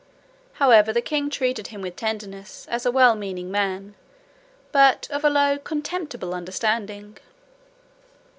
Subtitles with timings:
[0.53, 3.93] However, the king treated him with tenderness, as a well meaning man,
[4.71, 7.19] but of a low contemptible understanding.